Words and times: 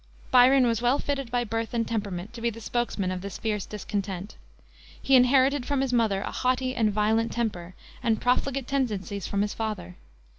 Byron 0.31 0.65
was 0.65 0.81
well 0.81 0.97
fitted 0.97 1.29
by 1.29 1.43
birth 1.43 1.75
and 1.75 1.87
temperament 1.87 2.33
to 2.33 2.41
be 2.41 2.49
the 2.49 2.59
spokesman 2.59 3.11
of 3.11 3.21
this 3.21 3.37
fierce 3.37 3.67
discontent. 3.67 4.35
He 4.99 5.15
inherited 5.15 5.63
from 5.67 5.81
his 5.81 5.93
mother 5.93 6.21
a 6.21 6.31
haughty 6.31 6.73
and 6.73 6.91
violent 6.91 7.31
temper, 7.33 7.75
and 8.01 8.19
profligate 8.19 8.65
tendencies 8.67 9.27
from 9.27 9.43
his 9.43 9.53
father. 9.53 9.97